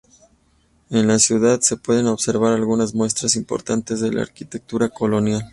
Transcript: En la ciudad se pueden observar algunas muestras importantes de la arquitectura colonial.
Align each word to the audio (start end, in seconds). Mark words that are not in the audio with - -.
En 0.89 1.05
la 1.07 1.19
ciudad 1.19 1.59
se 1.61 1.77
pueden 1.77 2.07
observar 2.07 2.53
algunas 2.53 2.95
muestras 2.95 3.35
importantes 3.35 4.01
de 4.01 4.11
la 4.11 4.23
arquitectura 4.23 4.89
colonial. 4.89 5.47